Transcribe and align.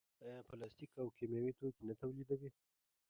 آیا 0.27 0.41
پلاستیک 0.49 0.91
او 1.01 1.07
کیمیاوي 1.17 1.53
توکي 1.59 1.83
نه 1.89 1.93
تولیدوي؟ 2.01 2.49